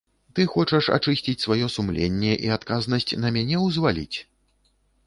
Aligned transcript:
Ты 0.37 0.45
хочаш 0.53 0.85
ачысціць 0.97 1.43
сваё 1.43 1.69
сумленне 1.75 2.33
і 2.49 2.53
адказнасць 2.59 3.13
на 3.23 3.29
мяне 3.39 3.57
ўзваліць? 3.67 4.17